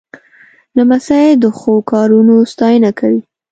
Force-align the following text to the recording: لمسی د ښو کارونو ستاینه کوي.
لمسی 0.75 1.27
د 1.43 1.45
ښو 1.57 1.73
کارونو 1.91 2.35
ستاینه 2.51 2.89
کوي. 2.99 3.21